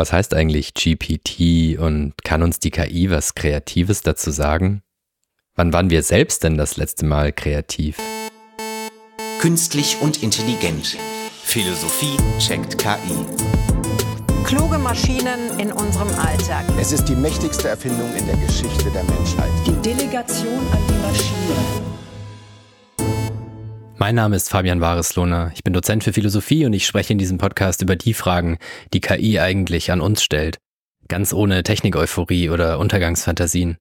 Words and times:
Was 0.00 0.14
heißt 0.14 0.32
eigentlich 0.32 0.72
GPT 0.72 1.78
und 1.78 2.14
kann 2.24 2.42
uns 2.42 2.58
die 2.58 2.70
KI 2.70 3.10
was 3.10 3.34
Kreatives 3.34 4.00
dazu 4.00 4.30
sagen? 4.30 4.80
Wann 5.56 5.74
waren 5.74 5.90
wir 5.90 6.02
selbst 6.02 6.42
denn 6.42 6.56
das 6.56 6.78
letzte 6.78 7.04
Mal 7.04 7.34
kreativ? 7.34 7.98
Künstlich 9.42 9.98
und 10.00 10.22
intelligent. 10.22 10.96
Philosophie 11.42 12.16
checkt 12.38 12.78
KI. 12.78 13.26
Kluge 14.46 14.78
Maschinen 14.78 15.58
in 15.58 15.70
unserem 15.70 16.08
Alltag. 16.18 16.64
Es 16.80 16.92
ist 16.92 17.04
die 17.04 17.14
mächtigste 17.14 17.68
Erfindung 17.68 18.10
in 18.16 18.24
der 18.24 18.38
Geschichte 18.38 18.90
der 18.92 19.04
Menschheit. 19.04 19.50
Die 19.66 19.82
Delegation 19.82 20.66
an 20.72 20.78
die 20.88 21.06
Maschine. 21.06 21.79
Mein 24.02 24.14
Name 24.14 24.34
ist 24.34 24.48
Fabian 24.48 24.80
Wareslohner. 24.80 25.52
Ich 25.54 25.62
bin 25.62 25.74
Dozent 25.74 26.04
für 26.04 26.14
Philosophie 26.14 26.64
und 26.64 26.72
ich 26.72 26.86
spreche 26.86 27.12
in 27.12 27.18
diesem 27.18 27.36
Podcast 27.36 27.82
über 27.82 27.96
die 27.96 28.14
Fragen, 28.14 28.56
die 28.94 29.02
KI 29.02 29.38
eigentlich 29.38 29.92
an 29.92 30.00
uns 30.00 30.22
stellt. 30.22 30.56
Ganz 31.06 31.34
ohne 31.34 31.62
Technik-Euphorie 31.62 32.48
oder 32.48 32.78
Untergangsfantasien. 32.78 33.76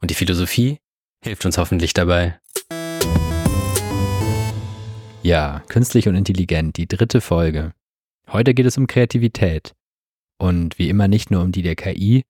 Und 0.00 0.10
die 0.10 0.16
Philosophie 0.16 0.78
hilft 1.22 1.46
uns 1.46 1.58
hoffentlich 1.58 1.94
dabei. 1.94 2.40
Ja, 5.22 5.62
künstlich 5.68 6.08
und 6.08 6.16
intelligent, 6.16 6.76
die 6.76 6.88
dritte 6.88 7.20
Folge. 7.20 7.72
Heute 8.32 8.54
geht 8.54 8.66
es 8.66 8.76
um 8.76 8.88
Kreativität. 8.88 9.74
Und 10.38 10.80
wie 10.80 10.88
immer 10.88 11.06
nicht 11.06 11.30
nur 11.30 11.40
um 11.40 11.52
die 11.52 11.62
der 11.62 11.76
KI, 11.76 12.24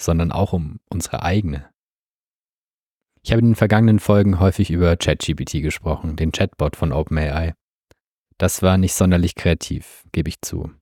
sondern 0.00 0.32
auch 0.32 0.52
um 0.52 0.80
unsere 0.88 1.22
eigene. 1.22 1.71
Ich 3.24 3.30
habe 3.30 3.40
in 3.40 3.50
den 3.50 3.54
vergangenen 3.54 4.00
Folgen 4.00 4.40
häufig 4.40 4.70
über 4.70 4.96
ChatGPT 4.96 5.62
gesprochen, 5.62 6.16
den 6.16 6.32
Chatbot 6.32 6.74
von 6.76 6.92
OpenAI. 6.92 7.54
Das 8.36 8.62
war 8.62 8.78
nicht 8.78 8.94
sonderlich 8.94 9.36
kreativ, 9.36 10.02
gebe 10.10 10.28
ich 10.28 10.42
zu. 10.42 10.72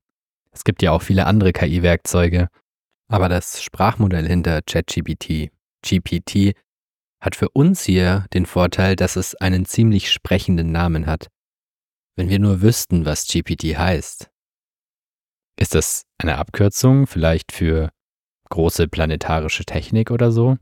Es 0.51 0.65
gibt 0.65 0.83
ja 0.83 0.93
auch 0.93 1.03
viele 1.03 1.27
andere 1.27 1.53
KI-Werkzeuge, 1.53 2.48
aber 3.09 3.29
das 3.29 3.62
Sprachmodell 3.62 4.27
hinter 4.27 4.62
ChatGPT, 4.62 5.51
GPT, 5.83 6.55
hat 7.20 7.37
für 7.37 7.51
uns 7.51 7.83
hier 7.83 8.25
den 8.33 8.47
Vorteil, 8.47 8.97
dass 8.97 9.17
es 9.17 9.34
einen 9.34 9.67
ziemlich 9.67 10.11
sprechenden 10.11 10.73
Namen 10.73 11.07
hat. 11.07 11.29
Wenn 12.17 12.31
wir 12.31 12.39
nur 12.39 12.62
wüssten, 12.62 13.05
was 13.05 13.27
GPT 13.27 13.77
heißt. 13.77 14.31
Ist 15.59 15.75
das 15.75 16.07
eine 16.17 16.39
Abkürzung 16.39 17.07
vielleicht 17.07 17.53
für 17.53 17.91
große 18.48 18.89
planetarische 18.89 19.64
Technik 19.64 20.11
oder 20.11 20.33
so? 20.33 20.57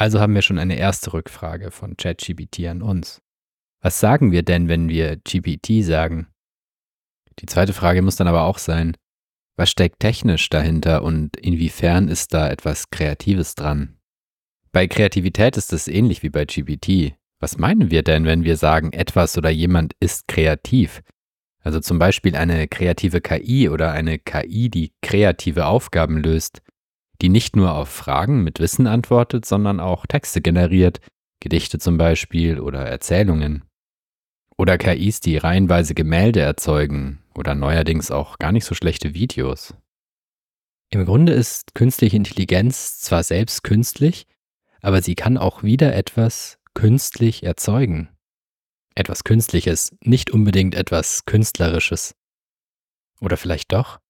Also 0.00 0.18
haben 0.18 0.34
wir 0.34 0.40
schon 0.40 0.58
eine 0.58 0.78
erste 0.78 1.12
Rückfrage 1.12 1.70
von 1.70 1.94
ChatGPT 1.94 2.60
an 2.68 2.80
uns. 2.80 3.20
Was 3.82 4.00
sagen 4.00 4.32
wir 4.32 4.42
denn, 4.42 4.66
wenn 4.66 4.88
wir 4.88 5.16
GPT 5.16 5.84
sagen? 5.84 6.28
Die 7.38 7.44
zweite 7.44 7.74
Frage 7.74 8.00
muss 8.00 8.16
dann 8.16 8.26
aber 8.26 8.44
auch 8.44 8.56
sein, 8.56 8.96
was 9.56 9.70
steckt 9.70 10.00
technisch 10.00 10.48
dahinter 10.48 11.02
und 11.02 11.36
inwiefern 11.36 12.08
ist 12.08 12.32
da 12.32 12.48
etwas 12.48 12.88
Kreatives 12.88 13.56
dran? 13.56 13.98
Bei 14.72 14.86
Kreativität 14.88 15.58
ist 15.58 15.70
es 15.74 15.86
ähnlich 15.86 16.22
wie 16.22 16.30
bei 16.30 16.46
GPT. 16.46 17.14
Was 17.38 17.58
meinen 17.58 17.90
wir 17.90 18.02
denn, 18.02 18.24
wenn 18.24 18.44
wir 18.44 18.56
sagen, 18.56 18.94
etwas 18.94 19.36
oder 19.36 19.50
jemand 19.50 19.92
ist 20.00 20.28
kreativ? 20.28 21.02
Also 21.62 21.78
zum 21.78 21.98
Beispiel 21.98 22.36
eine 22.36 22.68
kreative 22.68 23.20
KI 23.20 23.68
oder 23.68 23.92
eine 23.92 24.18
KI, 24.18 24.70
die 24.70 24.94
kreative 25.02 25.66
Aufgaben 25.66 26.22
löst 26.22 26.62
die 27.20 27.28
nicht 27.28 27.56
nur 27.56 27.72
auf 27.72 27.88
Fragen 27.88 28.42
mit 28.42 28.60
Wissen 28.60 28.86
antwortet, 28.86 29.44
sondern 29.44 29.80
auch 29.80 30.06
Texte 30.06 30.40
generiert, 30.40 31.00
Gedichte 31.40 31.78
zum 31.78 31.98
Beispiel 31.98 32.60
oder 32.60 32.80
Erzählungen. 32.80 33.64
Oder 34.56 34.76
KIs, 34.76 35.20
die 35.20 35.36
reihenweise 35.36 35.94
Gemälde 35.94 36.40
erzeugen 36.40 37.22
oder 37.34 37.54
neuerdings 37.54 38.10
auch 38.10 38.38
gar 38.38 38.52
nicht 38.52 38.64
so 38.64 38.74
schlechte 38.74 39.14
Videos. 39.14 39.74
Im 40.90 41.04
Grunde 41.06 41.32
ist 41.32 41.74
künstliche 41.74 42.16
Intelligenz 42.16 42.98
zwar 43.00 43.22
selbst 43.22 43.62
künstlich, 43.62 44.26
aber 44.82 45.02
sie 45.02 45.14
kann 45.14 45.38
auch 45.38 45.62
wieder 45.62 45.94
etwas 45.94 46.58
künstlich 46.74 47.44
erzeugen. 47.44 48.08
Etwas 48.94 49.24
Künstliches, 49.24 49.96
nicht 50.02 50.30
unbedingt 50.30 50.74
etwas 50.74 51.24
Künstlerisches. 51.24 52.14
Oder 53.20 53.36
vielleicht 53.36 53.72
doch? 53.72 54.00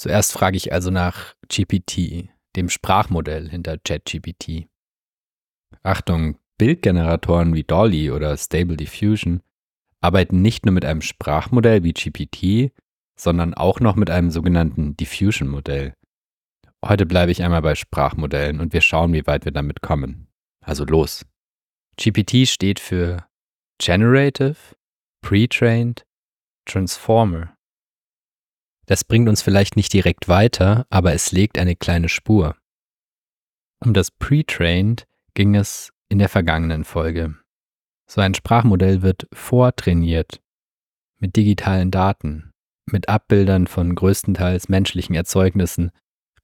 Zuerst 0.00 0.32
frage 0.32 0.56
ich 0.56 0.72
also 0.72 0.90
nach 0.90 1.34
GPT, 1.48 2.30
dem 2.56 2.70
Sprachmodell 2.70 3.50
hinter 3.50 3.76
ChatGPT. 3.76 4.66
Achtung, 5.82 6.38
Bildgeneratoren 6.56 7.54
wie 7.54 7.64
Dolly 7.64 8.10
oder 8.10 8.34
Stable 8.38 8.78
Diffusion 8.78 9.42
arbeiten 10.00 10.40
nicht 10.40 10.64
nur 10.64 10.72
mit 10.72 10.86
einem 10.86 11.02
Sprachmodell 11.02 11.84
wie 11.84 11.92
GPT, 11.92 12.72
sondern 13.14 13.52
auch 13.52 13.80
noch 13.80 13.94
mit 13.94 14.08
einem 14.08 14.30
sogenannten 14.30 14.96
Diffusion-Modell. 14.96 15.92
Heute 16.82 17.04
bleibe 17.04 17.32
ich 17.32 17.42
einmal 17.42 17.60
bei 17.60 17.74
Sprachmodellen 17.74 18.58
und 18.58 18.72
wir 18.72 18.80
schauen, 18.80 19.12
wie 19.12 19.26
weit 19.26 19.44
wir 19.44 19.52
damit 19.52 19.82
kommen. 19.82 20.28
Also 20.64 20.86
los. 20.86 21.26
GPT 21.98 22.48
steht 22.48 22.80
für 22.80 23.26
Generative, 23.76 24.56
Pre-trained, 25.20 26.06
Transformer. 26.64 27.54
Das 28.90 29.04
bringt 29.04 29.28
uns 29.28 29.40
vielleicht 29.40 29.76
nicht 29.76 29.92
direkt 29.92 30.26
weiter, 30.26 30.84
aber 30.90 31.12
es 31.12 31.30
legt 31.30 31.58
eine 31.58 31.76
kleine 31.76 32.08
Spur. 32.08 32.56
Um 33.78 33.94
das 33.94 34.10
Pre-Trained 34.10 35.06
ging 35.34 35.54
es 35.54 35.92
in 36.08 36.18
der 36.18 36.28
vergangenen 36.28 36.82
Folge. 36.82 37.36
So 38.10 38.20
ein 38.20 38.34
Sprachmodell 38.34 39.02
wird 39.02 39.28
vortrainiert 39.32 40.40
mit 41.20 41.36
digitalen 41.36 41.92
Daten, 41.92 42.50
mit 42.90 43.08
Abbildern 43.08 43.68
von 43.68 43.94
größtenteils 43.94 44.68
menschlichen 44.68 45.14
Erzeugnissen, 45.14 45.92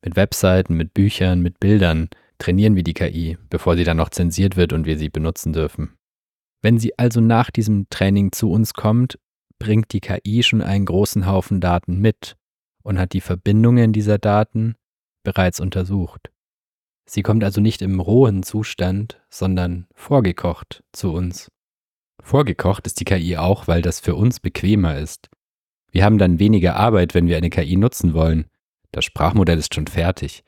mit 0.01 0.15
Webseiten, 0.15 0.77
mit 0.77 0.95
Büchern, 0.95 1.41
mit 1.41 1.59
Bildern 1.59 2.11
trainieren 2.39 2.77
wir 2.77 2.85
die 2.85 2.95
KI, 2.95 3.39
bevor 3.51 3.77
sie 3.77 3.83
dann 3.83 3.97
noch 3.97 4.11
zensiert 4.11 4.57
wird 4.57 4.73
und 4.73 4.87
wir 4.87 4.99
sie 4.99 5.09
benutzen 5.09 5.53
dürfen. 5.53 5.97
Wenn 6.63 6.79
sie 6.79 6.97
also 6.97 7.21
nach 7.21 7.51
diesem 7.51 7.91
Training 7.91 8.31
zu 8.31 8.53
uns 8.53 8.73
kommt, 8.73 9.19
bringt 9.59 9.93
die 9.93 10.01
KI 10.01 10.43
schon 10.43 10.63
einen 10.63 10.85
großen 10.85 11.27
Haufen 11.27 11.61
Daten 11.61 12.01
mit 12.01 12.37
und 12.83 12.99
hat 12.99 13.13
die 13.13 13.21
Verbindungen 13.21 13.93
dieser 13.93 14.19
Daten 14.19 14.77
bereits 15.23 15.61
untersucht. 15.61 16.31
Sie 17.09 17.23
kommt 17.23 17.45
also 17.45 17.61
nicht 17.61 17.83
im 17.83 18.01
rohen 18.01 18.43
Zustand, 18.43 19.21
sondern 19.31 19.87
vorgekocht 19.95 20.83
zu 20.93 21.13
uns. 21.13 21.51
Vorgekocht 22.23 22.87
ist 22.87 22.99
die 22.99 23.05
KI 23.05 23.37
auch, 23.37 23.69
weil 23.69 23.83
das 23.83 24.01
für 24.01 24.17
uns 24.17 24.41
bequemer 24.41 24.99
ist. 24.99 25.29
Wir 25.93 26.05
haben 26.05 26.19
dann 26.19 26.39
weniger 26.39 26.77
Arbeit, 26.77 27.15
wenn 27.15 27.29
wir 27.29 27.37
eine 27.37 27.51
KI 27.51 27.77
nutzen 27.77 28.13
wollen. 28.13 28.47
Das 28.91 29.05
Sprachmodell 29.05 29.59
ist 29.59 29.75
schon 29.75 29.87
fertig. 29.87 30.43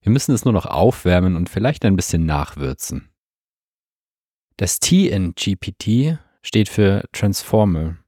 Wir 0.00 0.10
müssen 0.10 0.34
es 0.34 0.44
nur 0.44 0.54
noch 0.54 0.66
aufwärmen 0.66 1.36
und 1.36 1.50
vielleicht 1.50 1.84
ein 1.84 1.96
bisschen 1.96 2.24
nachwürzen. 2.24 3.10
Das 4.56 4.80
T 4.80 5.08
in 5.08 5.34
GPT 5.34 6.18
steht 6.42 6.68
für 6.68 7.04
Transformer. 7.12 7.98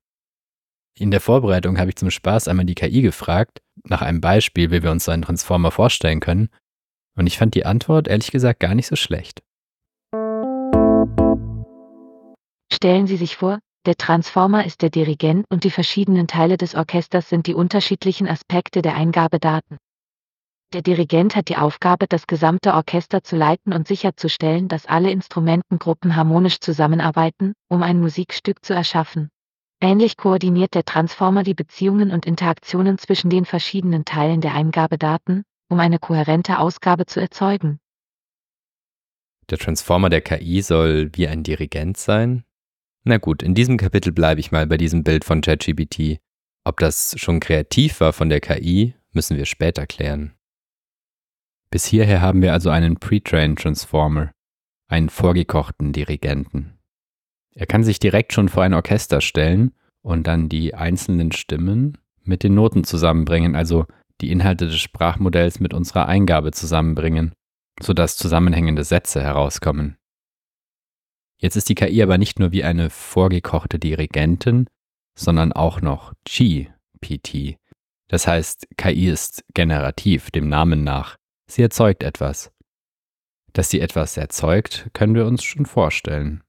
In 0.99 1.11
der 1.11 1.21
Vorbereitung 1.21 1.79
habe 1.79 1.91
ich 1.91 1.97
zum 1.97 2.11
Spaß 2.11 2.49
einmal 2.49 2.67
die 2.67 2.75
KI 2.75 3.03
gefragt, 3.03 3.63
nach 3.85 4.03
einem 4.03 4.21
Beispiel, 4.21 4.71
wie 4.71 4.83
wir 4.83 4.91
uns 4.91 5.05
so 5.05 5.13
einen 5.13 5.23
Transformer 5.23 5.71
vorstellen 5.71 6.21
können, 6.21 6.51
und 7.17 7.27
ich 7.27 7.39
fand 7.39 7.55
die 7.55 7.67
Antwort 7.67 8.09
ehrlich 8.09 8.31
gesagt 8.31 8.61
gar 8.61 8.75
nicht 8.75 8.87
so 8.87 8.97
schlecht. 8.97 9.43
Stellen 12.73 13.07
Sie 13.07 13.17
sich 13.17 13.37
vor, 13.37 13.59
der 13.87 13.97
Transformer 13.97 14.65
ist 14.67 14.83
der 14.83 14.91
Dirigent 14.91 15.47
und 15.51 15.65
die 15.65 15.71
verschiedenen 15.71 16.27
Teile 16.27 16.57
des 16.57 16.75
Orchesters 16.75 17.29
sind 17.29 17.47
die 17.47 17.55
unterschiedlichen 17.55 18.29
Aspekte 18.29 18.83
der 18.83 18.95
Eingabedaten. 18.95 19.79
Der 20.73 20.83
Dirigent 20.83 21.35
hat 21.35 21.49
die 21.49 21.57
Aufgabe, 21.57 22.07
das 22.07 22.27
gesamte 22.27 22.75
Orchester 22.75 23.25
zu 23.25 23.37
leiten 23.37 23.73
und 23.73 23.89
sicherzustellen, 23.89 24.69
dass 24.69 24.87
alle 24.87 25.11
Instrumentengruppen 25.11 26.15
harmonisch 26.15 26.61
zusammenarbeiten, 26.61 27.55
um 27.69 27.83
ein 27.83 28.01
Musikstück 28.01 28.65
zu 28.65 28.75
erschaffen. 28.75 29.31
Ähnlich 29.81 30.19
koordiniert 30.19 30.75
der 30.75 30.85
Transformer 30.85 31.43
die 31.43 31.55
Beziehungen 31.55 32.11
und 32.11 32.27
Interaktionen 32.27 32.99
zwischen 32.99 33.31
den 33.31 33.47
verschiedenen 33.47 34.05
Teilen 34.05 34.43
der 34.43 34.55
Eingabedaten, 34.55 35.45
um 35.71 35.81
eine 35.81 35.99
kohärente 35.99 36.59
Ausgabe 36.59 37.07
zu 37.07 37.19
erzeugen. 37.19 37.81
Der 39.49 39.59
Transformer 39.59 40.11
der 40.11 40.21
KI 40.21 40.61
soll 40.61 41.11
wie 41.15 41.27
ein 41.27 41.43
Dirigent 41.43 41.97
sein? 41.97 42.45
Na 43.05 43.17
gut, 43.17 43.43
in 43.43 43.55
diesem 43.55 43.79
Kapitel 43.79 44.13
bleibe 44.13 44.41
ich 44.41 44.53
mal 44.53 44.67
bei 44.67 44.77
diesem 44.77 45.03
Bild 45.03 45.25
von 45.25 45.41
ChatGPT. 45.41 46.19
Ob 46.65 46.79
das 46.79 47.15
schon 47.19 47.41
kreativ 47.41 48.01
war 48.01 48.13
von 48.13 48.29
der 48.29 48.41
KI, 48.41 48.95
müssen 49.13 49.39
wir 49.39 49.47
später 49.47 49.87
klären. 49.87 50.35
Bis 51.71 51.87
hierher 51.87 52.21
haben 52.21 52.43
wir 52.43 52.53
also 52.53 52.69
einen 52.69 52.99
Pre-Trained 52.99 53.59
Transformer, 53.59 54.33
einen 54.89 55.09
vorgekochten 55.09 55.93
Dirigenten. 55.93 56.80
Er 57.61 57.67
kann 57.67 57.85
sich 57.85 57.99
direkt 57.99 58.33
schon 58.33 58.49
vor 58.49 58.63
ein 58.63 58.73
Orchester 58.73 59.21
stellen 59.21 59.75
und 60.01 60.27
dann 60.27 60.49
die 60.49 60.75
einzelnen 60.75 61.31
Stimmen 61.31 61.99
mit 62.23 62.43
den 62.43 62.55
Noten 62.55 62.85
zusammenbringen, 62.85 63.55
also 63.55 63.85
die 64.23 64.31
Inhalte 64.31 64.65
des 64.67 64.79
Sprachmodells 64.79 65.61
mit 65.61 65.75
unserer 65.75 66.07
Eingabe 66.07 66.53
zusammenbringen, 66.53 67.35
sodass 67.79 68.17
zusammenhängende 68.17 68.83
Sätze 68.83 69.23
herauskommen. 69.23 69.99
Jetzt 71.37 71.55
ist 71.57 71.69
die 71.69 71.75
KI 71.75 72.03
aber 72.03 72.17
nicht 72.17 72.39
nur 72.39 72.51
wie 72.51 72.65
eine 72.65 72.89
vorgekochte 72.89 73.79
Dirigentin, 73.79 74.67
sondern 75.15 75.53
auch 75.53 75.83
noch 75.83 76.15
GPT. 76.25 77.59
Das 78.09 78.27
heißt, 78.27 78.69
KI 78.79 79.11
ist 79.11 79.45
generativ, 79.53 80.31
dem 80.31 80.49
Namen 80.49 80.83
nach. 80.83 81.17
Sie 81.47 81.61
erzeugt 81.61 82.05
etwas. 82.05 82.51
Dass 83.53 83.69
sie 83.69 83.83
etwas 83.83 84.17
erzeugt, 84.17 84.89
können 84.95 85.15
wir 85.15 85.27
uns 85.27 85.45
schon 85.45 85.67
vorstellen. 85.67 86.43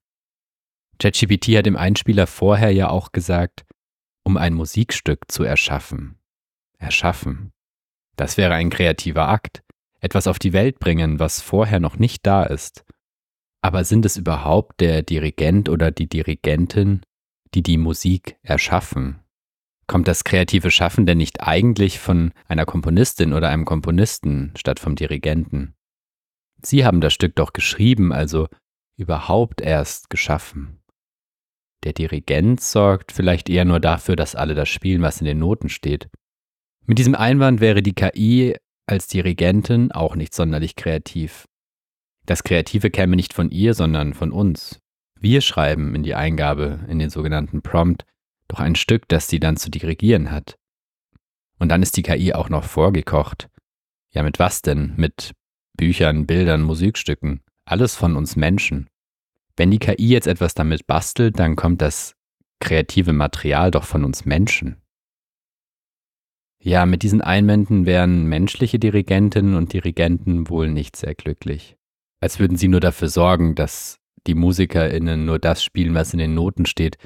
ChatGPT 1.01 1.57
hat 1.57 1.65
im 1.65 1.75
Einspieler 1.75 2.27
vorher 2.27 2.71
ja 2.71 2.89
auch 2.89 3.11
gesagt, 3.11 3.65
um 4.23 4.37
ein 4.37 4.53
Musikstück 4.53 5.31
zu 5.31 5.43
erschaffen. 5.43 6.19
Erschaffen. 6.77 7.51
Das 8.17 8.37
wäre 8.37 8.53
ein 8.53 8.69
kreativer 8.69 9.27
Akt, 9.27 9.63
etwas 9.99 10.27
auf 10.27 10.37
die 10.37 10.53
Welt 10.53 10.77
bringen, 10.77 11.17
was 11.17 11.41
vorher 11.41 11.79
noch 11.79 11.97
nicht 11.97 12.27
da 12.27 12.43
ist. 12.43 12.85
Aber 13.63 13.83
sind 13.83 14.05
es 14.05 14.15
überhaupt 14.15 14.79
der 14.79 15.01
Dirigent 15.01 15.69
oder 15.69 15.89
die 15.89 16.07
Dirigentin, 16.07 17.01
die 17.55 17.63
die 17.63 17.77
Musik 17.77 18.37
erschaffen? 18.43 19.21
Kommt 19.87 20.07
das 20.07 20.23
kreative 20.23 20.69
Schaffen 20.69 21.07
denn 21.07 21.17
nicht 21.17 21.41
eigentlich 21.41 21.97
von 21.97 22.31
einer 22.47 22.67
Komponistin 22.67 23.33
oder 23.33 23.49
einem 23.49 23.65
Komponisten 23.65 24.53
statt 24.55 24.79
vom 24.79 24.95
Dirigenten? 24.95 25.73
Sie 26.61 26.85
haben 26.85 27.01
das 27.01 27.13
Stück 27.13 27.35
doch 27.35 27.53
geschrieben, 27.53 28.13
also 28.13 28.47
überhaupt 28.97 29.61
erst 29.61 30.11
geschaffen. 30.11 30.80
Der 31.83 31.93
Dirigent 31.93 32.61
sorgt 32.61 33.11
vielleicht 33.11 33.49
eher 33.49 33.65
nur 33.65 33.79
dafür, 33.79 34.15
dass 34.15 34.35
alle 34.35 34.53
das 34.55 34.69
spielen, 34.69 35.01
was 35.01 35.19
in 35.19 35.25
den 35.25 35.39
Noten 35.39 35.69
steht. 35.69 36.09
Mit 36.85 36.99
diesem 36.99 37.15
Einwand 37.15 37.59
wäre 37.59 37.81
die 37.81 37.93
KI 37.93 38.55
als 38.85 39.07
Dirigentin 39.07 39.91
auch 39.91 40.15
nicht 40.15 40.33
sonderlich 40.33 40.75
kreativ. 40.75 41.45
Das 42.25 42.43
Kreative 42.43 42.91
käme 42.91 43.15
nicht 43.15 43.33
von 43.33 43.49
ihr, 43.49 43.73
sondern 43.73 44.13
von 44.13 44.31
uns. 44.31 44.79
Wir 45.19 45.41
schreiben 45.41 45.95
in 45.95 46.03
die 46.03 46.15
Eingabe, 46.15 46.79
in 46.87 46.99
den 46.99 47.09
sogenannten 47.09 47.61
Prompt, 47.61 48.05
doch 48.47 48.59
ein 48.59 48.75
Stück, 48.75 49.07
das 49.07 49.27
sie 49.27 49.39
dann 49.39 49.57
zu 49.57 49.69
dirigieren 49.69 50.31
hat. 50.31 50.55
Und 51.57 51.69
dann 51.69 51.81
ist 51.83 51.95
die 51.97 52.03
KI 52.03 52.33
auch 52.33 52.49
noch 52.49 52.63
vorgekocht. 52.63 53.47
Ja, 54.11 54.23
mit 54.23 54.39
was 54.39 54.61
denn? 54.61 54.93
Mit 54.97 55.33
Büchern, 55.77 56.25
Bildern, 56.25 56.61
Musikstücken. 56.61 57.41
Alles 57.65 57.95
von 57.95 58.15
uns 58.15 58.35
Menschen. 58.35 58.89
Wenn 59.61 59.69
die 59.69 59.77
KI 59.77 60.07
jetzt 60.07 60.25
etwas 60.25 60.55
damit 60.55 60.87
bastelt, 60.87 61.37
dann 61.37 61.55
kommt 61.55 61.83
das 61.83 62.15
kreative 62.59 63.13
Material 63.13 63.69
doch 63.69 63.83
von 63.83 64.03
uns 64.03 64.25
Menschen. 64.25 64.81
Ja, 66.63 66.87
mit 66.87 67.03
diesen 67.03 67.21
Einwänden 67.21 67.85
wären 67.85 68.25
menschliche 68.25 68.79
Dirigentinnen 68.79 69.53
und 69.53 69.71
Dirigenten 69.71 70.49
wohl 70.49 70.67
nicht 70.67 70.95
sehr 70.95 71.13
glücklich. 71.13 71.77
Als 72.21 72.39
würden 72.39 72.57
sie 72.57 72.69
nur 72.69 72.79
dafür 72.79 73.07
sorgen, 73.07 73.53
dass 73.53 73.99
die 74.25 74.33
MusikerInnen 74.33 75.25
nur 75.25 75.37
das 75.37 75.63
spielen, 75.63 75.93
was 75.93 76.11
in 76.13 76.17
den 76.17 76.33
Noten 76.33 76.65
steht. 76.65 76.97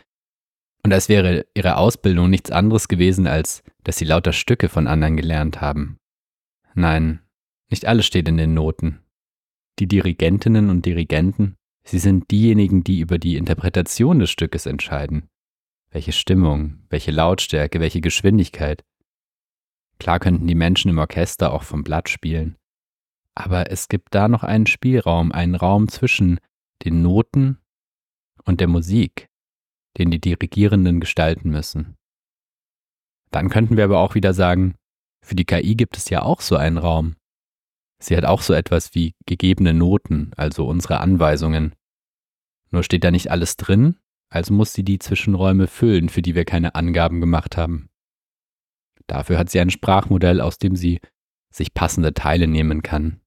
Und 0.81 0.93
als 0.93 1.09
wäre 1.09 1.45
ihre 1.55 1.75
Ausbildung 1.75 2.29
nichts 2.29 2.51
anderes 2.51 2.87
gewesen, 2.87 3.27
als 3.27 3.63
dass 3.83 3.97
sie 3.97 4.05
lauter 4.05 4.31
Stücke 4.31 4.69
von 4.69 4.87
anderen 4.87 5.17
gelernt 5.17 5.59
haben. 5.59 5.97
Nein, 6.73 7.19
nicht 7.69 7.85
alles 7.85 8.05
steht 8.05 8.29
in 8.29 8.37
den 8.37 8.53
Noten. 8.53 9.01
Die 9.79 9.87
Dirigentinnen 9.87 10.69
und 10.69 10.85
Dirigenten 10.85 11.57
Sie 11.87 11.99
sind 11.99 12.31
diejenigen, 12.31 12.83
die 12.83 12.99
über 12.99 13.19
die 13.19 13.37
Interpretation 13.37 14.19
des 14.19 14.31
Stückes 14.31 14.65
entscheiden. 14.65 15.29
Welche 15.91 16.11
Stimmung, 16.11 16.79
welche 16.89 17.11
Lautstärke, 17.11 17.79
welche 17.79 18.01
Geschwindigkeit. 18.01 18.83
Klar 19.99 20.19
könnten 20.19 20.47
die 20.47 20.55
Menschen 20.55 20.89
im 20.89 20.97
Orchester 20.97 21.53
auch 21.53 21.63
vom 21.63 21.83
Blatt 21.83 22.09
spielen. 22.09 22.57
Aber 23.35 23.71
es 23.71 23.87
gibt 23.87 24.15
da 24.15 24.27
noch 24.27 24.43
einen 24.43 24.65
Spielraum, 24.65 25.31
einen 25.31 25.55
Raum 25.55 25.87
zwischen 25.87 26.39
den 26.83 27.01
Noten 27.01 27.59
und 28.45 28.59
der 28.59 28.67
Musik, 28.67 29.29
den 29.97 30.09
die 30.09 30.19
Dirigierenden 30.19 30.99
gestalten 30.99 31.49
müssen. 31.49 31.95
Dann 33.31 33.49
könnten 33.49 33.77
wir 33.77 33.83
aber 33.83 33.99
auch 33.99 34.15
wieder 34.15 34.33
sagen, 34.33 34.75
für 35.21 35.35
die 35.35 35.45
KI 35.45 35.75
gibt 35.75 35.97
es 35.97 36.09
ja 36.09 36.23
auch 36.23 36.41
so 36.41 36.55
einen 36.55 36.77
Raum, 36.77 37.15
Sie 38.05 38.15
hat 38.15 38.23
auch 38.23 38.43
so 38.43 38.53
etwas 38.53 38.93
wie 38.93 39.15
gegebene 39.25 39.73
Noten, 39.73 40.31
also 40.37 40.67
unsere 40.67 40.99
Anweisungen. 40.99 41.73
Nur 42.69 42.83
steht 42.83 43.03
da 43.03 43.09
nicht 43.09 43.31
alles 43.31 43.57
drin, 43.57 43.95
also 44.29 44.53
muss 44.53 44.73
sie 44.73 44.83
die 44.83 44.99
Zwischenräume 44.99 45.65
füllen, 45.65 46.09
für 46.09 46.21
die 46.21 46.35
wir 46.35 46.45
keine 46.45 46.75
Angaben 46.75 47.19
gemacht 47.19 47.57
haben. 47.57 47.89
Dafür 49.07 49.39
hat 49.39 49.49
sie 49.49 49.59
ein 49.59 49.71
Sprachmodell, 49.71 50.39
aus 50.39 50.59
dem 50.59 50.75
sie 50.75 50.99
sich 51.51 51.73
passende 51.73 52.13
Teile 52.13 52.47
nehmen 52.47 52.83
kann. 52.83 53.21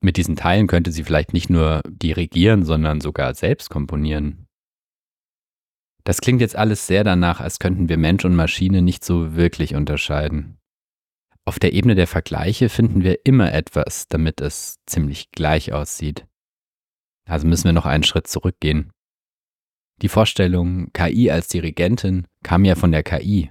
Mit 0.00 0.16
diesen 0.16 0.34
Teilen 0.34 0.66
könnte 0.66 0.90
sie 0.90 1.04
vielleicht 1.04 1.32
nicht 1.32 1.48
nur 1.48 1.80
dirigieren, 1.86 2.64
sondern 2.64 3.00
sogar 3.00 3.34
selbst 3.34 3.70
komponieren. 3.70 4.46
Das 6.02 6.20
klingt 6.20 6.40
jetzt 6.40 6.56
alles 6.56 6.86
sehr 6.88 7.04
danach, 7.04 7.40
als 7.40 7.60
könnten 7.60 7.88
wir 7.88 7.98
Mensch 7.98 8.24
und 8.24 8.34
Maschine 8.34 8.82
nicht 8.82 9.04
so 9.04 9.36
wirklich 9.36 9.76
unterscheiden. 9.76 10.59
Auf 11.50 11.58
der 11.58 11.72
Ebene 11.72 11.96
der 11.96 12.06
Vergleiche 12.06 12.68
finden 12.68 13.02
wir 13.02 13.26
immer 13.26 13.52
etwas, 13.52 14.06
damit 14.06 14.40
es 14.40 14.78
ziemlich 14.86 15.32
gleich 15.32 15.72
aussieht. 15.72 16.24
Also 17.28 17.44
müssen 17.44 17.64
wir 17.64 17.72
noch 17.72 17.86
einen 17.86 18.04
Schritt 18.04 18.28
zurückgehen. 18.28 18.92
Die 20.00 20.08
Vorstellung 20.08 20.92
KI 20.92 21.28
als 21.28 21.48
Dirigentin 21.48 22.28
kam 22.44 22.64
ja 22.64 22.76
von 22.76 22.92
der 22.92 23.02
KI. 23.02 23.50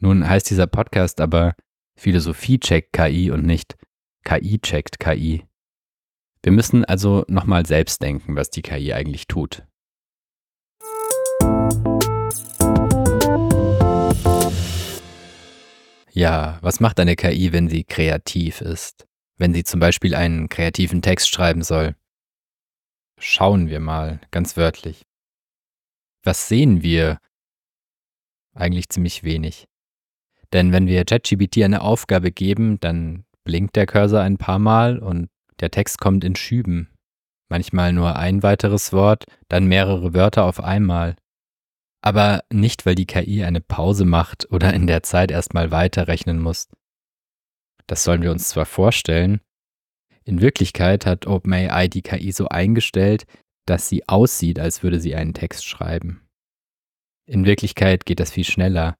Nun 0.00 0.28
heißt 0.28 0.50
dieser 0.50 0.66
Podcast 0.66 1.20
aber 1.20 1.54
Philosophie 1.96 2.58
checkt 2.58 2.92
KI 2.92 3.30
und 3.30 3.46
nicht 3.46 3.76
KI 4.24 4.58
checkt 4.58 4.98
KI. 4.98 5.44
Wir 6.42 6.50
müssen 6.50 6.84
also 6.84 7.24
nochmal 7.28 7.66
selbst 7.66 8.02
denken, 8.02 8.34
was 8.34 8.50
die 8.50 8.62
KI 8.62 8.92
eigentlich 8.94 9.28
tut. 9.28 9.64
Ja, 16.16 16.58
was 16.62 16.78
macht 16.78 17.00
eine 17.00 17.16
KI, 17.16 17.52
wenn 17.52 17.68
sie 17.68 17.82
kreativ 17.82 18.60
ist? 18.60 19.04
Wenn 19.36 19.52
sie 19.52 19.64
zum 19.64 19.80
Beispiel 19.80 20.14
einen 20.14 20.48
kreativen 20.48 21.02
Text 21.02 21.28
schreiben 21.28 21.62
soll? 21.62 21.96
Schauen 23.18 23.68
wir 23.68 23.80
mal, 23.80 24.20
ganz 24.30 24.56
wörtlich. 24.56 25.02
Was 26.22 26.46
sehen 26.46 26.82
wir? 26.82 27.18
Eigentlich 28.54 28.90
ziemlich 28.90 29.24
wenig. 29.24 29.66
Denn 30.52 30.70
wenn 30.70 30.86
wir 30.86 31.04
ChatGPT 31.04 31.64
eine 31.64 31.80
Aufgabe 31.80 32.30
geben, 32.30 32.78
dann 32.78 33.24
blinkt 33.42 33.74
der 33.74 33.86
Cursor 33.86 34.20
ein 34.20 34.38
paar 34.38 34.60
Mal 34.60 35.00
und 35.00 35.30
der 35.58 35.72
Text 35.72 35.98
kommt 35.98 36.22
in 36.22 36.36
Schüben. 36.36 36.90
Manchmal 37.48 37.92
nur 37.92 38.14
ein 38.14 38.44
weiteres 38.44 38.92
Wort, 38.92 39.24
dann 39.48 39.66
mehrere 39.66 40.14
Wörter 40.14 40.44
auf 40.44 40.60
einmal 40.62 41.16
aber 42.04 42.44
nicht, 42.52 42.84
weil 42.84 42.94
die 42.94 43.06
KI 43.06 43.44
eine 43.44 43.62
Pause 43.62 44.04
macht 44.04 44.46
oder 44.52 44.74
in 44.74 44.86
der 44.86 45.02
Zeit 45.02 45.30
erstmal 45.30 45.70
weiterrechnen 45.70 46.38
muss. 46.38 46.68
Das 47.86 48.04
sollen 48.04 48.20
wir 48.20 48.30
uns 48.30 48.50
zwar 48.50 48.66
vorstellen, 48.66 49.40
in 50.22 50.42
Wirklichkeit 50.42 51.06
hat 51.06 51.26
OpenAI 51.26 51.88
die 51.88 52.02
KI 52.02 52.30
so 52.32 52.48
eingestellt, 52.48 53.24
dass 53.64 53.88
sie 53.88 54.06
aussieht, 54.06 54.58
als 54.58 54.82
würde 54.82 55.00
sie 55.00 55.14
einen 55.14 55.32
Text 55.32 55.64
schreiben. 55.64 56.20
In 57.26 57.46
Wirklichkeit 57.46 58.04
geht 58.04 58.20
das 58.20 58.32
viel 58.32 58.44
schneller, 58.44 58.96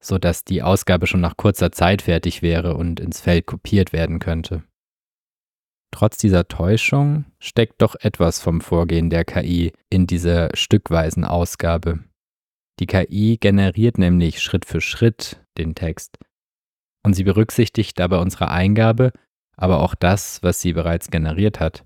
so 0.00 0.18
dass 0.18 0.42
die 0.42 0.64
Ausgabe 0.64 1.06
schon 1.06 1.20
nach 1.20 1.36
kurzer 1.36 1.70
Zeit 1.70 2.02
fertig 2.02 2.42
wäre 2.42 2.74
und 2.74 2.98
ins 2.98 3.20
Feld 3.20 3.46
kopiert 3.46 3.92
werden 3.92 4.18
könnte. 4.18 4.64
Trotz 5.92 6.16
dieser 6.16 6.48
Täuschung 6.48 7.24
steckt 7.38 7.80
doch 7.82 7.94
etwas 8.00 8.40
vom 8.40 8.60
Vorgehen 8.60 9.10
der 9.10 9.24
KI 9.24 9.72
in 9.90 10.08
dieser 10.08 10.50
stückweisen 10.54 11.24
Ausgabe. 11.24 12.00
Die 12.80 12.86
KI 12.86 13.38
generiert 13.40 13.98
nämlich 13.98 14.40
Schritt 14.40 14.64
für 14.64 14.80
Schritt 14.80 15.44
den 15.56 15.74
Text 15.74 16.18
und 17.04 17.14
sie 17.14 17.24
berücksichtigt 17.24 17.98
dabei 17.98 18.18
unsere 18.18 18.50
Eingabe, 18.50 19.12
aber 19.56 19.80
auch 19.80 19.94
das, 19.94 20.42
was 20.42 20.60
sie 20.60 20.72
bereits 20.72 21.10
generiert 21.10 21.58
hat. 21.58 21.84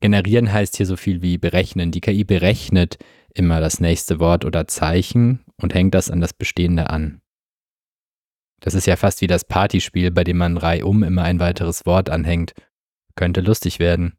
Generieren 0.00 0.52
heißt 0.52 0.76
hier 0.76 0.86
so 0.86 0.96
viel 0.96 1.22
wie 1.22 1.38
berechnen. 1.38 1.92
Die 1.92 2.00
KI 2.00 2.24
berechnet 2.24 2.98
immer 3.34 3.60
das 3.60 3.80
nächste 3.80 4.18
Wort 4.18 4.44
oder 4.44 4.66
Zeichen 4.66 5.44
und 5.60 5.74
hängt 5.74 5.94
das 5.94 6.10
an 6.10 6.20
das 6.20 6.32
Bestehende 6.32 6.90
an. 6.90 7.20
Das 8.60 8.74
ist 8.74 8.86
ja 8.86 8.96
fast 8.96 9.20
wie 9.20 9.26
das 9.26 9.44
Partyspiel, 9.44 10.10
bei 10.10 10.24
dem 10.24 10.38
man 10.38 10.56
reihum 10.56 11.02
immer 11.02 11.22
ein 11.22 11.38
weiteres 11.38 11.86
Wort 11.86 12.10
anhängt. 12.10 12.54
Könnte 13.14 13.40
lustig 13.40 13.78
werden. 13.78 14.16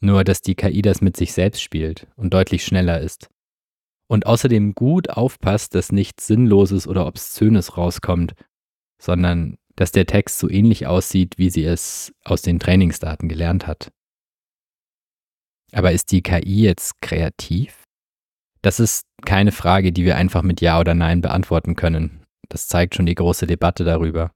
Nur, 0.00 0.24
dass 0.24 0.42
die 0.42 0.54
KI 0.54 0.82
das 0.82 1.00
mit 1.00 1.16
sich 1.16 1.32
selbst 1.32 1.62
spielt 1.62 2.06
und 2.16 2.34
deutlich 2.34 2.64
schneller 2.64 3.00
ist 3.00 3.30
und 4.10 4.26
außerdem 4.26 4.74
gut 4.74 5.08
aufpasst, 5.08 5.76
dass 5.76 5.92
nichts 5.92 6.26
Sinnloses 6.26 6.88
oder 6.88 7.06
Obszönes 7.06 7.76
rauskommt, 7.76 8.34
sondern 9.00 9.56
dass 9.76 9.92
der 9.92 10.04
Text 10.04 10.40
so 10.40 10.50
ähnlich 10.50 10.88
aussieht, 10.88 11.38
wie 11.38 11.48
sie 11.48 11.62
es 11.62 12.12
aus 12.24 12.42
den 12.42 12.58
Trainingsdaten 12.58 13.28
gelernt 13.28 13.68
hat. 13.68 13.92
Aber 15.70 15.92
ist 15.92 16.10
die 16.10 16.22
KI 16.22 16.64
jetzt 16.64 17.00
kreativ? 17.00 17.84
Das 18.62 18.80
ist 18.80 19.04
keine 19.24 19.52
Frage, 19.52 19.92
die 19.92 20.04
wir 20.04 20.16
einfach 20.16 20.42
mit 20.42 20.60
Ja 20.60 20.80
oder 20.80 20.96
Nein 20.96 21.20
beantworten 21.20 21.76
können. 21.76 22.24
Das 22.48 22.66
zeigt 22.66 22.96
schon 22.96 23.06
die 23.06 23.14
große 23.14 23.46
Debatte 23.46 23.84
darüber. 23.84 24.32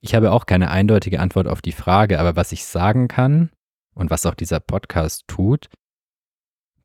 Ich 0.00 0.16
habe 0.16 0.32
auch 0.32 0.46
keine 0.46 0.72
eindeutige 0.72 1.20
Antwort 1.20 1.46
auf 1.46 1.62
die 1.62 1.70
Frage, 1.70 2.18
aber 2.18 2.34
was 2.34 2.50
ich 2.50 2.64
sagen 2.64 3.06
kann 3.06 3.50
und 3.94 4.10
was 4.10 4.26
auch 4.26 4.34
dieser 4.34 4.58
Podcast 4.58 5.22
tut, 5.28 5.68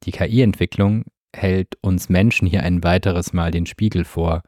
die 0.03 0.11
KI-Entwicklung 0.11 1.05
hält 1.35 1.77
uns 1.81 2.09
Menschen 2.09 2.47
hier 2.47 2.63
ein 2.63 2.83
weiteres 2.83 3.33
Mal 3.33 3.51
den 3.51 3.65
Spiegel 3.65 4.05
vor, 4.05 4.43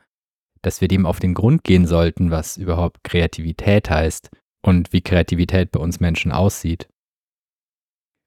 dass 0.62 0.82
wir 0.82 0.88
dem 0.88 1.06
auf 1.06 1.20
den 1.20 1.34
Grund 1.34 1.64
gehen 1.64 1.86
sollten, 1.86 2.32
was 2.32 2.58
überhaupt 2.58 3.04
Kreativität 3.04 3.90
heißt 3.90 4.30
und 4.62 4.94
wie 4.94 5.02
Kreativität 5.02 5.72
bei 5.72 5.80
uns 5.80 6.00
Menschen 6.00 6.32
aussieht. 6.32 6.88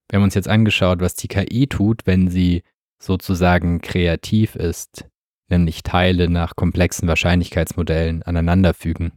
Wir 0.08 0.18
haben 0.18 0.24
uns 0.24 0.34
jetzt 0.34 0.48
angeschaut, 0.48 1.00
was 1.00 1.14
die 1.14 1.28
KI 1.28 1.66
tut, 1.66 2.06
wenn 2.06 2.28
sie 2.28 2.62
sozusagen 3.02 3.80
kreativ 3.80 4.54
ist, 4.54 5.08
nämlich 5.48 5.82
Teile 5.82 6.28
nach 6.28 6.56
komplexen 6.56 7.08
Wahrscheinlichkeitsmodellen 7.08 8.22
aneinanderfügen. 8.22 9.12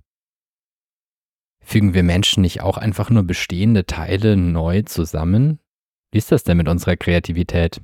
Fügen 1.64 1.94
wir 1.94 2.04
Menschen 2.04 2.42
nicht 2.42 2.62
auch 2.62 2.78
einfach 2.78 3.10
nur 3.10 3.24
bestehende 3.24 3.86
Teile 3.86 4.36
neu 4.36 4.82
zusammen? 4.84 5.60
Wie 6.12 6.18
ist 6.18 6.32
das 6.32 6.44
denn 6.44 6.58
mit 6.58 6.68
unserer 6.68 6.98
Kreativität? 6.98 7.82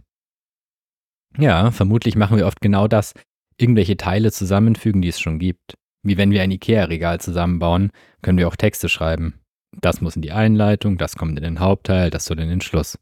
Ja, 1.37 1.71
vermutlich 1.71 2.15
machen 2.15 2.37
wir 2.37 2.47
oft 2.47 2.61
genau 2.61 2.87
das, 2.87 3.13
irgendwelche 3.57 3.97
Teile 3.97 4.31
zusammenfügen, 4.31 5.01
die 5.01 5.09
es 5.09 5.19
schon 5.19 5.39
gibt. 5.39 5.75
Wie 6.03 6.17
wenn 6.17 6.31
wir 6.31 6.41
ein 6.41 6.51
IKEA-Regal 6.51 7.19
zusammenbauen, 7.19 7.91
können 8.21 8.37
wir 8.37 8.47
auch 8.47 8.55
Texte 8.55 8.89
schreiben. 8.89 9.39
Das 9.81 10.01
muss 10.01 10.15
in 10.15 10.21
die 10.21 10.31
Einleitung, 10.31 10.97
das 10.97 11.15
kommt 11.15 11.37
in 11.37 11.43
den 11.43 11.59
Hauptteil, 11.59 12.09
das 12.09 12.25
soll 12.25 12.39
in 12.39 12.49
den 12.49 12.61
Schluss. 12.61 12.97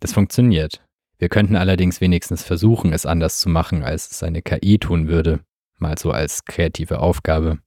Das 0.00 0.12
funktioniert. 0.12 0.84
Wir 1.18 1.28
könnten 1.28 1.54
allerdings 1.54 2.00
wenigstens 2.00 2.42
versuchen, 2.42 2.92
es 2.92 3.06
anders 3.06 3.38
zu 3.38 3.48
machen, 3.48 3.84
als 3.84 4.10
es 4.10 4.22
eine 4.24 4.42
KI 4.42 4.78
tun 4.78 5.06
würde, 5.06 5.40
mal 5.78 5.96
so 5.96 6.10
als 6.10 6.44
kreative 6.44 6.98
Aufgabe. 6.98 7.60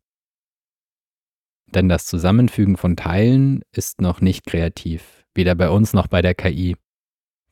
Denn 1.67 1.87
das 1.87 2.05
Zusammenfügen 2.05 2.75
von 2.77 2.97
Teilen 2.97 3.61
ist 3.71 4.01
noch 4.01 4.19
nicht 4.19 4.45
kreativ, 4.45 5.23
weder 5.33 5.55
bei 5.55 5.69
uns 5.69 5.93
noch 5.93 6.07
bei 6.07 6.21
der 6.21 6.35
KI. 6.35 6.75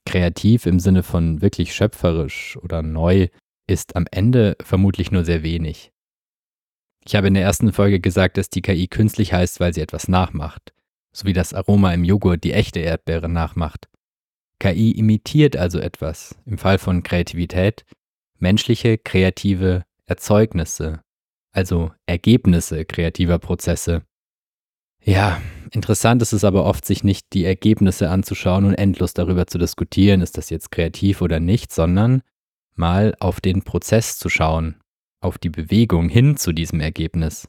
Kreativ 0.06 0.66
im 0.66 0.80
Sinne 0.80 1.04
von 1.04 1.42
wirklich 1.42 1.74
schöpferisch 1.74 2.58
oder 2.58 2.82
neu 2.82 3.28
ist 3.68 3.96
am 3.96 4.06
Ende 4.12 4.58
vermutlich 4.62 5.12
nur 5.12 5.26
sehr 5.26 5.44
wenig. 5.44 5.92
Ich 7.06 7.16
habe 7.16 7.28
in 7.28 7.34
der 7.34 7.44
ersten 7.44 7.74
Folge 7.74 8.00
gesagt, 8.00 8.38
dass 8.38 8.50
die 8.50 8.62
KI 8.62 8.88
künstlich 8.88 9.34
heißt, 9.34 9.60
weil 9.60 9.74
sie 9.74 9.82
etwas 9.82 10.08
nachmacht, 10.08 10.74
so 11.12 11.26
wie 11.26 11.34
das 11.34 11.54
Aroma 11.54 11.94
im 11.94 12.04
Joghurt 12.04 12.44
die 12.44 12.54
echte 12.54 12.80
Erdbeere 12.80 13.30
nachmacht. 13.30 13.90
KI 14.60 14.92
imitiert 14.92 15.58
also 15.58 15.80
etwas, 15.80 16.36
im 16.46 16.58
Fall 16.58 16.78
von 16.78 17.04
Kreativität, 17.04 17.86
menschliche 18.40 18.98
kreative 18.98 19.84
Erzeugnisse, 20.06 21.02
also 21.52 21.92
Ergebnisse 22.06 22.86
kreativer 22.86 23.40
Prozesse. 23.40 24.04
Ja, 25.04 25.42
interessant 25.74 26.22
ist 26.22 26.34
es 26.34 26.44
aber 26.44 26.66
oft, 26.66 26.86
sich 26.86 27.04
nicht 27.04 27.34
die 27.34 27.46
Ergebnisse 27.46 28.10
anzuschauen 28.10 28.66
und 28.66 28.76
endlos 28.76 29.14
darüber 29.14 29.48
zu 29.48 29.58
diskutieren, 29.58 30.22
ist 30.22 30.38
das 30.38 30.50
jetzt 30.50 30.72
kreativ 30.72 31.22
oder 31.22 31.40
nicht, 31.40 31.74
sondern 31.74 32.22
mal 32.76 33.16
auf 33.20 33.42
den 33.42 33.64
Prozess 33.64 34.18
zu 34.18 34.30
schauen, 34.30 34.76
auf 35.20 35.38
die 35.38 35.50
Bewegung 35.50 36.10
hin 36.10 36.38
zu 36.38 36.54
diesem 36.54 36.80
Ergebnis. 36.80 37.48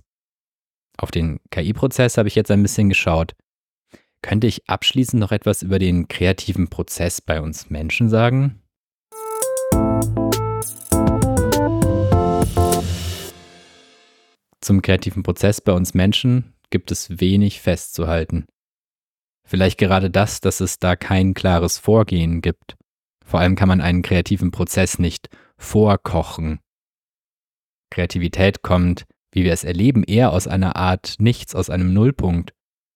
Auf 0.97 1.11
den 1.11 1.41
KI-Prozess 1.51 2.19
habe 2.19 2.29
ich 2.29 2.35
jetzt 2.35 2.51
ein 2.51 2.63
bisschen 2.63 2.89
geschaut. 2.89 3.33
Könnte 4.23 4.47
ich 4.47 4.69
abschließend 4.69 5.21
noch 5.21 5.33
etwas 5.33 5.63
über 5.63 5.79
den 5.79 6.09
kreativen 6.09 6.69
Prozess 6.69 7.21
bei 7.21 7.41
uns 7.41 7.69
Menschen 7.69 8.09
sagen? 8.09 8.63
Zum 14.61 14.81
kreativen 14.81 15.23
Prozess 15.23 15.61
bei 15.61 15.73
uns 15.73 15.93
Menschen 15.93 16.54
gibt 16.75 16.91
es 16.91 17.21
wenig 17.21 17.61
festzuhalten. 17.61 18.47
Vielleicht 19.47 19.79
gerade 19.79 20.11
das, 20.11 20.41
dass 20.41 20.59
es 20.59 20.81
da 20.81 20.97
kein 20.97 21.33
klares 21.33 21.79
Vorgehen 21.79 22.41
gibt. 22.41 22.75
Vor 23.25 23.39
allem 23.39 23.55
kann 23.55 23.69
man 23.69 23.81
einen 23.81 24.03
kreativen 24.03 24.51
Prozess 24.51 24.99
nicht 24.99 25.29
vorkochen. 25.57 26.59
Kreativität 27.93 28.63
kommt, 28.63 29.05
wie 29.31 29.45
wir 29.45 29.53
es 29.53 29.63
erleben, 29.63 30.03
eher 30.03 30.33
aus 30.33 30.49
einer 30.49 30.75
Art 30.75 31.15
Nichts, 31.21 31.55
aus 31.55 31.71
einem 31.71 31.93
Nullpunkt. 31.93 32.51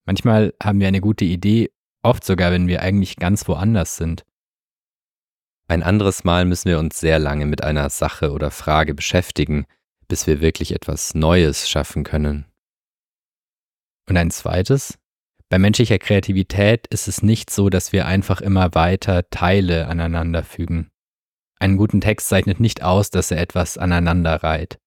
Manchmal 0.06 0.52
haben 0.60 0.80
wir 0.80 0.88
eine 0.88 1.00
gute 1.00 1.24
Idee, 1.24 1.70
oft 2.02 2.24
sogar, 2.24 2.50
wenn 2.50 2.66
wir 2.66 2.82
eigentlich 2.82 3.14
ganz 3.14 3.46
woanders 3.46 3.96
sind. 3.96 4.24
Ein 5.68 5.84
anderes 5.84 6.24
Mal 6.24 6.46
müssen 6.46 6.68
wir 6.68 6.80
uns 6.80 6.98
sehr 6.98 7.20
lange 7.20 7.46
mit 7.46 7.62
einer 7.62 7.90
Sache 7.90 8.32
oder 8.32 8.50
Frage 8.50 8.96
beschäftigen, 8.96 9.66
bis 10.08 10.26
wir 10.26 10.40
wirklich 10.40 10.74
etwas 10.74 11.14
Neues 11.14 11.70
schaffen 11.70 12.02
können. 12.02 12.47
Und 14.08 14.16
ein 14.16 14.30
zweites, 14.30 14.98
bei 15.50 15.58
menschlicher 15.58 15.98
Kreativität 15.98 16.86
ist 16.88 17.08
es 17.08 17.22
nicht 17.22 17.50
so, 17.50 17.70
dass 17.70 17.92
wir 17.92 18.06
einfach 18.06 18.40
immer 18.40 18.74
weiter 18.74 19.28
Teile 19.30 19.86
aneinander 19.88 20.44
fügen. 20.44 20.90
Einen 21.58 21.76
guten 21.76 22.00
Text 22.00 22.28
zeichnet 22.28 22.60
nicht 22.60 22.82
aus, 22.82 23.10
dass 23.10 23.30
er 23.30 23.40
etwas 23.40 23.78
aneinander 23.78 24.42
reiht. 24.42 24.78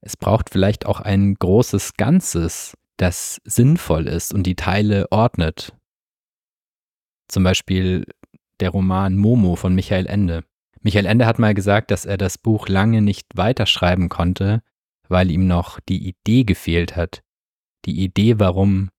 Es 0.00 0.16
braucht 0.16 0.50
vielleicht 0.50 0.86
auch 0.86 1.00
ein 1.00 1.34
großes 1.34 1.94
Ganzes, 1.94 2.76
das 2.98 3.40
sinnvoll 3.44 4.06
ist 4.06 4.32
und 4.32 4.44
die 4.44 4.56
Teile 4.56 5.10
ordnet. 5.10 5.74
Zum 7.28 7.42
Beispiel 7.42 8.06
der 8.60 8.70
Roman 8.70 9.16
Momo 9.16 9.56
von 9.56 9.74
Michael 9.74 10.06
Ende. 10.06 10.44
Michael 10.82 11.06
Ende 11.06 11.26
hat 11.26 11.38
mal 11.38 11.54
gesagt, 11.54 11.90
dass 11.90 12.04
er 12.04 12.18
das 12.18 12.38
Buch 12.38 12.68
lange 12.68 13.00
nicht 13.00 13.26
weiterschreiben 13.34 14.10
konnte, 14.10 14.62
weil 15.08 15.30
ihm 15.30 15.46
noch 15.46 15.80
die 15.80 16.06
Idee 16.06 16.44
gefehlt 16.44 16.94
hat. 16.94 17.23
Die 17.84 18.02
Idee, 18.02 18.38
warum 18.38 18.90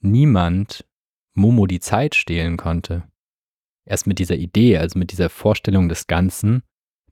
niemand 0.00 0.84
Momo 1.34 1.66
die 1.66 1.80
Zeit 1.80 2.14
stehlen 2.14 2.56
konnte. 2.56 3.04
Erst 3.84 4.06
mit 4.06 4.18
dieser 4.18 4.36
Idee, 4.36 4.78
also 4.78 4.98
mit 4.98 5.12
dieser 5.12 5.30
Vorstellung 5.30 5.88
des 5.88 6.06
Ganzen, 6.06 6.62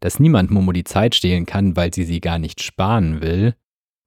dass 0.00 0.20
niemand 0.20 0.50
Momo 0.50 0.72
die 0.72 0.84
Zeit 0.84 1.14
stehlen 1.14 1.46
kann, 1.46 1.76
weil 1.76 1.94
sie 1.94 2.04
sie 2.04 2.20
gar 2.20 2.38
nicht 2.38 2.62
sparen 2.62 3.22
will, 3.22 3.54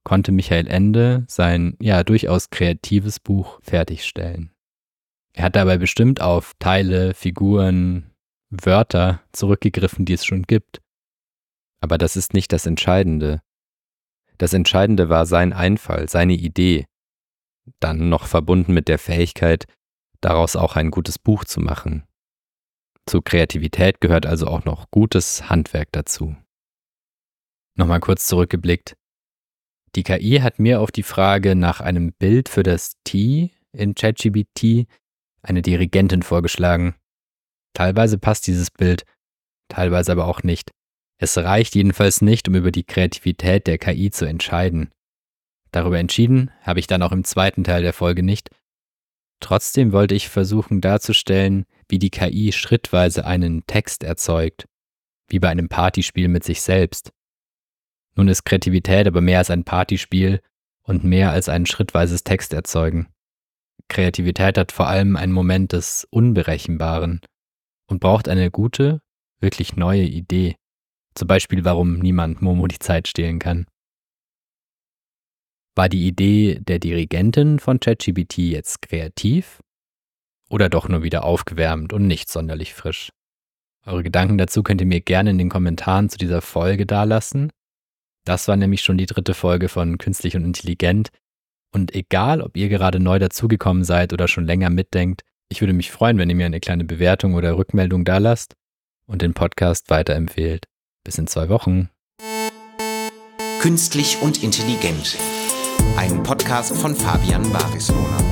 konnte 0.04 0.32
Michael 0.32 0.66
Ende 0.68 1.24
sein 1.26 1.76
ja 1.80 2.04
durchaus 2.04 2.50
kreatives 2.50 3.18
Buch 3.18 3.60
fertigstellen. 3.62 4.52
Er 5.32 5.44
hat 5.44 5.56
dabei 5.56 5.78
bestimmt 5.78 6.20
auf 6.20 6.54
Teile, 6.58 7.14
Figuren, 7.14 8.10
Wörter 8.50 9.22
zurückgegriffen, 9.32 10.04
die 10.04 10.14
es 10.14 10.24
schon 10.24 10.42
gibt. 10.42 10.80
Aber 11.80 11.98
das 11.98 12.16
ist 12.16 12.34
nicht 12.34 12.52
das 12.52 12.66
Entscheidende. 12.66 13.40
Das 14.38 14.52
Entscheidende 14.54 15.08
war 15.08 15.26
sein 15.26 15.52
Einfall, 15.52 16.08
seine 16.08 16.34
Idee, 16.34 16.86
dann 17.80 18.08
noch 18.08 18.26
verbunden 18.26 18.72
mit 18.72 18.88
der 18.88 18.98
Fähigkeit, 18.98 19.66
daraus 20.20 20.56
auch 20.56 20.76
ein 20.76 20.90
gutes 20.90 21.18
Buch 21.18 21.44
zu 21.44 21.60
machen. 21.60 22.04
Zu 23.06 23.22
Kreativität 23.22 24.00
gehört 24.00 24.26
also 24.26 24.46
auch 24.46 24.64
noch 24.64 24.90
gutes 24.90 25.48
Handwerk 25.48 25.88
dazu. 25.92 26.36
Nochmal 27.76 28.00
kurz 28.00 28.26
zurückgeblickt. 28.26 28.94
Die 29.96 30.02
KI 30.02 30.40
hat 30.40 30.58
mir 30.58 30.80
auf 30.80 30.92
die 30.92 31.02
Frage 31.02 31.56
nach 31.56 31.80
einem 31.80 32.12
Bild 32.12 32.48
für 32.48 32.62
das 32.62 32.96
T 33.04 33.50
in 33.72 33.94
ChatGBT 33.94 34.86
eine 35.42 35.62
Dirigentin 35.62 36.22
vorgeschlagen. 36.22 36.94
Teilweise 37.74 38.18
passt 38.18 38.46
dieses 38.46 38.70
Bild, 38.70 39.04
teilweise 39.68 40.12
aber 40.12 40.26
auch 40.26 40.42
nicht. 40.42 40.70
Es 41.18 41.36
reicht 41.36 41.74
jedenfalls 41.74 42.22
nicht, 42.22 42.48
um 42.48 42.54
über 42.54 42.70
die 42.70 42.84
Kreativität 42.84 43.66
der 43.66 43.78
KI 43.78 44.10
zu 44.10 44.24
entscheiden. 44.24 44.90
Darüber 45.72 45.98
entschieden 45.98 46.50
habe 46.62 46.80
ich 46.80 46.86
dann 46.86 47.02
auch 47.02 47.12
im 47.12 47.24
zweiten 47.24 47.64
Teil 47.64 47.82
der 47.82 47.92
Folge 47.92 48.22
nicht. 48.22 48.50
Trotzdem 49.40 49.92
wollte 49.92 50.14
ich 50.14 50.28
versuchen 50.28 50.80
darzustellen, 50.80 51.64
wie 51.88 51.98
die 51.98 52.10
KI 52.10 52.52
schrittweise 52.52 53.24
einen 53.24 53.64
Text 53.66 54.04
erzeugt, 54.04 54.66
wie 55.28 55.38
bei 55.38 55.48
einem 55.48 55.68
Partyspiel 55.68 56.28
mit 56.28 56.44
sich 56.44 56.60
selbst. 56.60 57.12
Nun 58.16 58.28
ist 58.28 58.44
Kreativität 58.44 59.06
aber 59.06 59.20
mehr 59.20 59.38
als 59.38 59.50
ein 59.50 59.64
Partyspiel 59.64 60.40
und 60.82 61.04
mehr 61.04 61.30
als 61.30 61.48
ein 61.48 61.66
schrittweises 61.66 62.24
Text 62.24 62.52
erzeugen. 62.52 63.08
Kreativität 63.88 64.58
hat 64.58 64.72
vor 64.72 64.88
allem 64.88 65.16
einen 65.16 65.32
Moment 65.32 65.72
des 65.72 66.06
Unberechenbaren 66.10 67.20
und 67.86 68.00
braucht 68.00 68.28
eine 68.28 68.50
gute, 68.50 69.00
wirklich 69.40 69.76
neue 69.76 70.04
Idee. 70.04 70.56
Zum 71.14 71.28
Beispiel, 71.28 71.64
warum 71.64 71.98
niemand 71.98 72.42
Momo 72.42 72.66
die 72.66 72.78
Zeit 72.78 73.08
stehlen 73.08 73.38
kann. 73.38 73.66
War 75.80 75.88
die 75.88 76.06
Idee 76.06 76.60
der 76.60 76.78
Dirigentin 76.78 77.58
von 77.58 77.80
ChatGPT 77.80 78.36
jetzt 78.36 78.82
kreativ 78.82 79.62
oder 80.50 80.68
doch 80.68 80.90
nur 80.90 81.02
wieder 81.02 81.24
aufgewärmt 81.24 81.94
und 81.94 82.06
nicht 82.06 82.30
sonderlich 82.30 82.74
frisch? 82.74 83.12
Eure 83.86 84.02
Gedanken 84.02 84.36
dazu 84.36 84.62
könnt 84.62 84.82
ihr 84.82 84.86
mir 84.86 85.00
gerne 85.00 85.30
in 85.30 85.38
den 85.38 85.48
Kommentaren 85.48 86.10
zu 86.10 86.18
dieser 86.18 86.42
Folge 86.42 86.84
dalassen. 86.84 87.50
Das 88.26 88.46
war 88.46 88.56
nämlich 88.56 88.82
schon 88.82 88.98
die 88.98 89.06
dritte 89.06 89.32
Folge 89.32 89.70
von 89.70 89.96
Künstlich 89.96 90.36
und 90.36 90.44
Intelligent. 90.44 91.08
Und 91.72 91.94
egal, 91.94 92.42
ob 92.42 92.58
ihr 92.58 92.68
gerade 92.68 93.00
neu 93.00 93.18
dazugekommen 93.18 93.82
seid 93.82 94.12
oder 94.12 94.28
schon 94.28 94.44
länger 94.44 94.68
mitdenkt, 94.68 95.22
ich 95.48 95.62
würde 95.62 95.72
mich 95.72 95.90
freuen, 95.90 96.18
wenn 96.18 96.28
ihr 96.28 96.36
mir 96.36 96.44
eine 96.44 96.60
kleine 96.60 96.84
Bewertung 96.84 97.32
oder 97.32 97.56
Rückmeldung 97.56 98.04
dalasst 98.04 98.52
und 99.06 99.22
den 99.22 99.32
Podcast 99.32 99.88
weiterempfehlt. 99.88 100.66
Bis 101.04 101.16
in 101.16 101.26
zwei 101.26 101.48
Wochen. 101.48 101.88
Künstlich 103.62 104.18
und 104.20 104.42
Intelligent. 104.42 105.16
Ein 105.96 106.22
Podcast 106.22 106.76
von 106.76 106.94
Fabian 106.94 107.50
Barislohner. 107.52 108.29